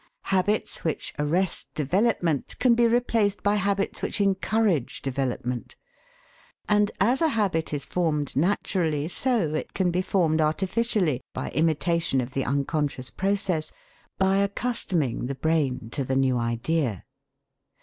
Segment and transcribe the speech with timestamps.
[0.33, 5.75] Habits which arrest development can be replaced by habits which encourage development.
[6.67, 12.19] And as a habit is formed naturally, so it can be formed artificially, by imitation
[12.19, 13.71] of the unconscious process,
[14.17, 17.05] by accustoming the brain to the new idea.